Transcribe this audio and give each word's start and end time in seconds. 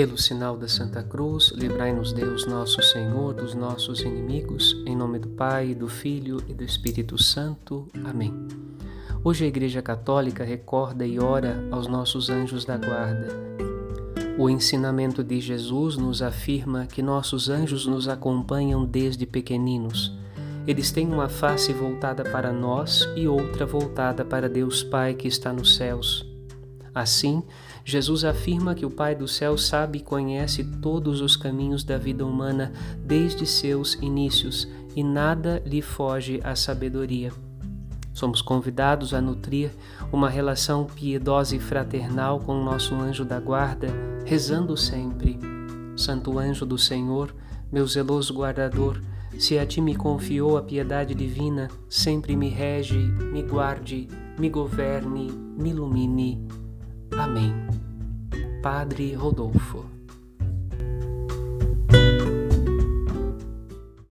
Pelo 0.00 0.16
sinal 0.16 0.56
da 0.56 0.66
Santa 0.66 1.02
Cruz, 1.02 1.52
livrai-nos 1.54 2.10
Deus 2.14 2.46
nosso 2.46 2.82
Senhor 2.82 3.34
dos 3.34 3.54
nossos 3.54 4.00
inimigos, 4.00 4.82
em 4.86 4.96
nome 4.96 5.18
do 5.18 5.28
Pai, 5.28 5.74
do 5.74 5.88
Filho 5.88 6.42
e 6.48 6.54
do 6.54 6.64
Espírito 6.64 7.22
Santo. 7.22 7.86
Amém. 8.02 8.32
Hoje 9.22 9.44
a 9.44 9.46
Igreja 9.46 9.82
Católica 9.82 10.42
recorda 10.42 11.04
e 11.04 11.20
ora 11.20 11.62
aos 11.70 11.86
nossos 11.86 12.30
anjos 12.30 12.64
da 12.64 12.78
guarda. 12.78 13.28
O 14.38 14.48
ensinamento 14.48 15.22
de 15.22 15.38
Jesus 15.38 15.98
nos 15.98 16.22
afirma 16.22 16.86
que 16.86 17.02
nossos 17.02 17.50
anjos 17.50 17.84
nos 17.84 18.08
acompanham 18.08 18.86
desde 18.86 19.26
pequeninos. 19.26 20.16
Eles 20.66 20.90
têm 20.90 21.08
uma 21.08 21.28
face 21.28 21.74
voltada 21.74 22.24
para 22.24 22.50
nós 22.50 23.06
e 23.16 23.28
outra 23.28 23.66
voltada 23.66 24.24
para 24.24 24.48
Deus 24.48 24.82
Pai 24.82 25.12
que 25.12 25.28
está 25.28 25.52
nos 25.52 25.76
céus. 25.76 26.29
Assim, 26.94 27.42
Jesus 27.84 28.24
afirma 28.24 28.74
que 28.74 28.84
o 28.84 28.90
Pai 28.90 29.14
do 29.14 29.28
céu 29.28 29.56
sabe 29.56 29.98
e 29.98 30.02
conhece 30.02 30.64
todos 30.64 31.20
os 31.20 31.36
caminhos 31.36 31.84
da 31.84 31.96
vida 31.96 32.26
humana 32.26 32.72
desde 33.04 33.46
seus 33.46 33.94
inícios 33.94 34.68
e 34.96 35.02
nada 35.02 35.62
lhe 35.64 35.80
foge 35.80 36.40
à 36.42 36.56
sabedoria. 36.56 37.32
Somos 38.12 38.42
convidados 38.42 39.14
a 39.14 39.20
nutrir 39.20 39.70
uma 40.12 40.28
relação 40.28 40.84
piedosa 40.84 41.54
e 41.54 41.60
fraternal 41.60 42.40
com 42.40 42.60
o 42.60 42.64
nosso 42.64 42.94
anjo 42.94 43.24
da 43.24 43.38
guarda, 43.38 43.88
rezando 44.26 44.76
sempre: 44.76 45.38
Santo 45.96 46.38
anjo 46.38 46.66
do 46.66 46.76
Senhor, 46.76 47.32
meu 47.70 47.86
zeloso 47.86 48.34
guardador, 48.34 49.00
se 49.38 49.58
a 49.58 49.64
ti 49.64 49.80
me 49.80 49.94
confiou 49.94 50.58
a 50.58 50.62
piedade 50.62 51.14
divina, 51.14 51.68
sempre 51.88 52.34
me 52.34 52.48
rege, 52.48 52.98
me 52.98 53.42
guarde, 53.42 54.08
me 54.36 54.50
governe, 54.50 55.30
me 55.56 55.70
ilumine 55.70 56.59
Amém. 57.16 57.54
Padre 58.62 59.14
Rodolfo. 59.14 59.99